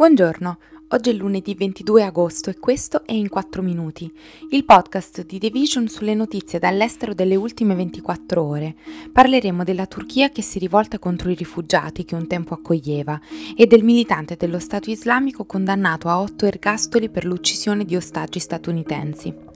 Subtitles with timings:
[0.00, 0.58] Buongiorno,
[0.88, 4.10] oggi è lunedì 22 agosto e questo è In 4 Minuti,
[4.48, 8.76] il podcast di The Vision sulle notizie dall'estero delle ultime 24 ore.
[9.12, 13.20] Parleremo della Turchia che si rivolta contro i rifugiati che un tempo accoglieva
[13.54, 19.49] e del militante dello Stato islamico condannato a otto ergastoli per l'uccisione di ostaggi statunitensi.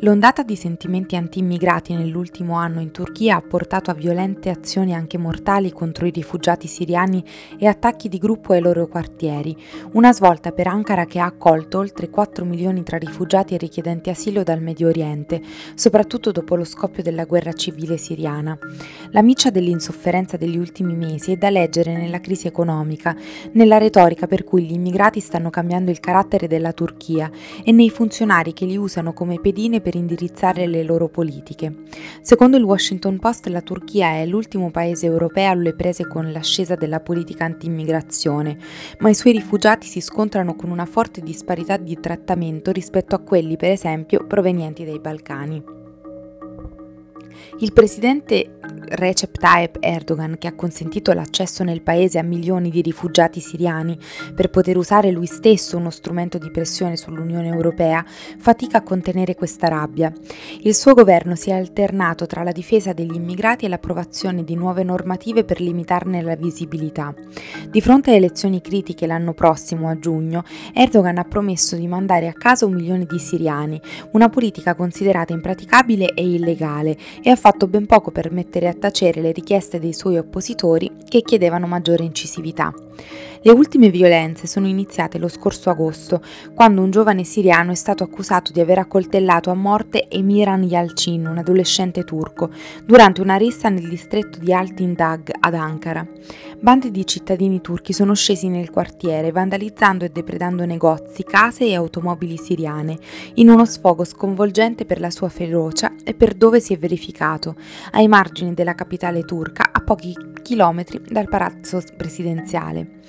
[0.00, 5.72] L'ondata di sentimenti anti-immigrati nell'ultimo anno in Turchia ha portato a violente azioni anche mortali
[5.72, 7.24] contro i rifugiati siriani
[7.58, 9.56] e attacchi di gruppo ai loro quartieri,
[9.92, 14.42] una svolta per Ankara che ha accolto oltre 4 milioni tra rifugiati e richiedenti asilo
[14.42, 15.40] dal Medio Oriente,
[15.74, 18.58] soprattutto dopo lo scoppio della guerra civile siriana.
[19.12, 23.16] La miccia dell'insofferenza degli ultimi mesi è da leggere nella crisi economica,
[23.52, 27.30] nella retorica per cui gli immigrati stanno cambiando il carattere della Turchia
[27.64, 31.72] e nei funzionari che li usano come pedine per indirizzare le loro politiche.
[32.20, 36.98] Secondo il Washington Post la Turchia è l'ultimo paese europeo alle prese con l'ascesa della
[36.98, 38.58] politica anti-immigrazione,
[38.98, 43.56] ma i suoi rifugiati si scontrano con una forte disparità di trattamento rispetto a quelli,
[43.56, 45.75] per esempio, provenienti dai Balcani.
[47.60, 53.40] Il presidente Recep Tayyip Erdogan, che ha consentito l'accesso nel paese a milioni di rifugiati
[53.40, 53.98] siriani
[54.34, 58.04] per poter usare lui stesso uno strumento di pressione sull'Unione Europea,
[58.38, 60.12] fatica a contenere questa rabbia.
[60.62, 64.84] Il suo governo si è alternato tra la difesa degli immigrati e l'approvazione di nuove
[64.84, 67.14] normative per limitarne la visibilità.
[67.68, 72.32] Di fronte a elezioni critiche l'anno prossimo, a giugno, Erdogan ha promesso di mandare a
[72.32, 73.80] casa un milione di siriani,
[74.12, 76.96] una politica considerata impraticabile e illegale,
[77.26, 81.22] e ha fatto ben poco per mettere a tacere le richieste dei suoi oppositori che
[81.22, 82.72] chiedevano maggiore incisività.
[83.42, 86.22] Le ultime violenze sono iniziate lo scorso agosto,
[86.54, 91.38] quando un giovane siriano è stato accusato di aver accoltellato a morte Emiran Yalcin, un
[91.38, 92.48] adolescente turco,
[92.84, 96.06] durante una rissa nel distretto di Altindag ad Ankara.
[96.58, 102.38] Bande di cittadini turchi sono scesi nel quartiere, vandalizzando e depredando negozi, case e automobili
[102.38, 102.98] siriane,
[103.34, 107.56] in uno sfogo sconvolgente per la sua ferocia e per dove si è verificato,
[107.92, 113.02] ai margini della capitale turca, a pochi chilometri dal palazzo presidenziale.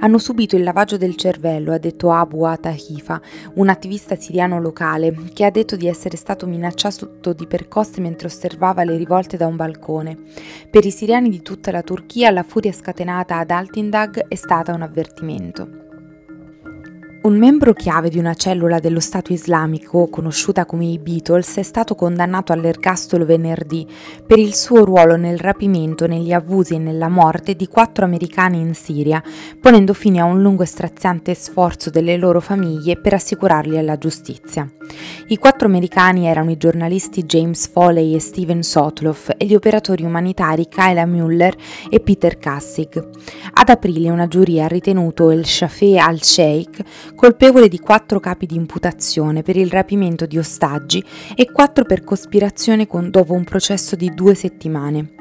[0.00, 3.20] Hanno subito il lavaggio del cervello, ha detto Abu Atahifa,
[3.54, 8.82] un attivista siriano locale, che ha detto di essere stato minacciato di percosse mentre osservava
[8.82, 10.18] le rivolte da un balcone.
[10.68, 14.82] Per i siriani di tutta la Turchia la furia scatenata ad Altindag è stata un
[14.82, 15.93] avvertimento.
[17.24, 21.94] Un membro chiave di una cellula dello Stato islamico, conosciuta come i Beatles, è stato
[21.94, 23.86] condannato all'ergastolo venerdì
[24.26, 28.74] per il suo ruolo nel rapimento, negli abusi e nella morte di quattro americani in
[28.74, 29.22] Siria,
[29.58, 34.70] ponendo fine a un lungo e straziante sforzo delle loro famiglie per assicurarli alla giustizia.
[35.28, 40.68] I quattro americani erano i giornalisti James Foley e Steven Sotloff e gli operatori umanitari
[40.68, 41.56] Kyla Mueller
[41.88, 43.02] e Peter Kassig.
[43.54, 49.42] Ad aprile una giuria ha ritenuto El Shafee al-Sheikh colpevole di quattro capi di imputazione
[49.42, 51.02] per il rapimento di ostaggi
[51.34, 55.12] e quattro per cospirazione con, dopo un processo di due settimane.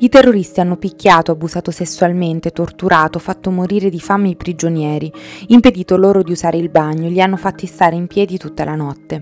[0.00, 5.12] I terroristi hanno picchiato, abusato sessualmente, torturato, fatto morire di fame i prigionieri,
[5.48, 9.20] impedito loro di usare il bagno, li hanno fatti stare in piedi tutta la notte.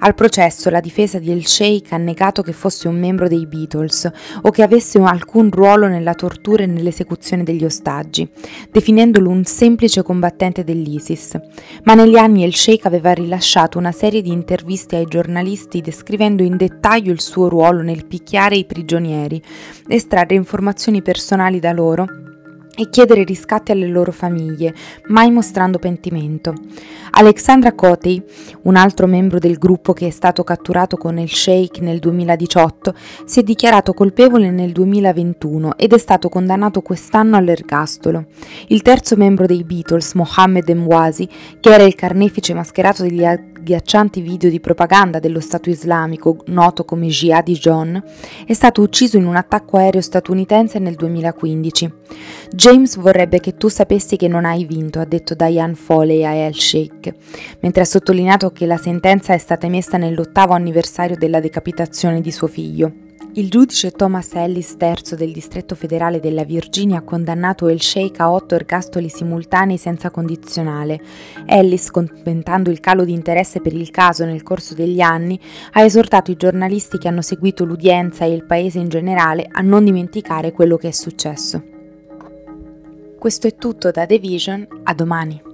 [0.00, 4.10] Al processo la difesa di El Sheikh ha negato che fosse un membro dei Beatles
[4.42, 8.28] o che avesse alcun ruolo nella tortura e nell'esecuzione degli ostaggi,
[8.70, 11.38] definendolo un semplice combattente dell'ISIS.
[11.84, 16.56] Ma negli anni El Sheikh aveva rilasciato una serie di interviste ai giornalisti descrivendo in
[16.56, 19.42] dettaglio il suo ruolo nel picchiare i prigionieri,
[19.86, 22.27] estrarre informazioni personali da loro
[22.78, 24.72] e chiedere riscatti alle loro famiglie,
[25.08, 26.54] mai mostrando pentimento.
[27.10, 28.22] Alexandra Kotei,
[28.62, 32.94] un altro membro del gruppo che è stato catturato con il Sheikh nel 2018,
[33.24, 38.26] si è dichiarato colpevole nel 2021 ed è stato condannato quest'anno all'ergastolo.
[38.68, 41.28] Il terzo membro dei Beatles, Mohammed Emwazi,
[41.58, 43.24] che era il carnefice mascherato degli
[43.68, 48.02] agghiaccianti video di propaganda dello Stato islamico, noto come Jihadi John,
[48.46, 51.92] è stato ucciso in un attacco aereo statunitense nel 2015.
[52.50, 56.54] James vorrebbe che tu sapessi che non hai vinto, ha detto Diane Foley a El
[56.54, 57.14] Sheikh,
[57.60, 62.46] mentre ha sottolineato che la sentenza è stata emessa nell'ottavo anniversario della decapitazione di suo
[62.46, 63.07] figlio.
[63.38, 68.32] Il giudice Thomas Ellis III del distretto federale della Virginia ha condannato El Sheikh a
[68.32, 71.00] otto ergastoli simultanei senza condizionale.
[71.46, 75.38] Ellis, commentando il calo di interesse per il caso nel corso degli anni,
[75.74, 79.84] ha esortato i giornalisti che hanno seguito l'udienza e il paese in generale a non
[79.84, 81.62] dimenticare quello che è successo.
[83.16, 85.47] Questo è tutto da The Vision, a domani.